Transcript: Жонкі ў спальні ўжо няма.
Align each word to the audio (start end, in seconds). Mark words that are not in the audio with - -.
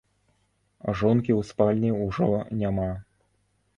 Жонкі 1.01 1.31
ў 1.39 1.49
спальні 1.49 1.91
ўжо 2.05 2.31
няма. 2.63 2.91